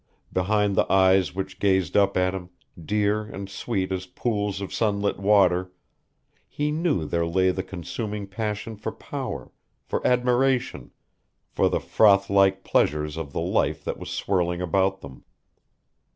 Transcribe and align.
Behind 0.33 0.75
the 0.75 0.91
eyes 0.91 1.35
which 1.35 1.59
gazed 1.59 1.95
up 1.95 2.17
at 2.17 2.33
him, 2.33 2.49
dear 2.83 3.21
and 3.21 3.47
sweet 3.47 3.91
as 3.91 4.07
pools 4.07 4.59
of 4.59 4.73
sunlit 4.73 5.19
water, 5.19 5.71
he 6.47 6.71
knew 6.71 7.05
there 7.05 7.23
lay 7.27 7.51
the 7.51 7.61
consuming 7.61 8.25
passion 8.25 8.75
for 8.75 8.91
power, 8.91 9.51
for 9.85 10.01
admiration, 10.07 10.89
for 11.51 11.69
the 11.69 11.79
froth 11.79 12.31
like 12.31 12.63
pleasures 12.63 13.15
of 13.15 13.31
the 13.31 13.41
life 13.41 13.83
that 13.83 13.99
was 13.99 14.09
swirling 14.09 14.59
about 14.59 15.01
them. 15.01 15.23